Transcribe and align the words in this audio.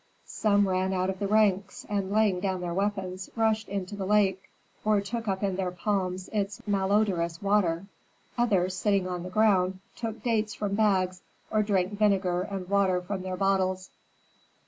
Some 0.25 0.67
ran 0.67 0.93
out 0.93 1.11
of 1.11 1.19
the 1.19 1.27
ranks, 1.27 1.85
and 1.87 2.11
laying 2.11 2.39
down 2.39 2.61
their 2.61 2.73
weapons, 2.73 3.29
rushed 3.35 3.69
into 3.69 3.95
the 3.95 4.07
lake, 4.07 4.49
or 4.83 4.99
took 4.99 5.27
up 5.27 5.43
in 5.43 5.57
their 5.57 5.69
palms 5.69 6.27
its 6.29 6.59
malodorous 6.65 7.39
water; 7.39 7.85
others, 8.35 8.75
sitting 8.75 9.07
on 9.07 9.21
the 9.21 9.29
ground, 9.29 9.77
took 9.95 10.23
dates 10.23 10.55
from 10.55 10.73
bags, 10.73 11.21
or 11.51 11.61
drank 11.61 11.99
vinegar 11.99 12.41
and 12.41 12.67
water 12.67 12.99
from 12.99 13.21
their 13.21 13.37
bottles. 13.37 13.91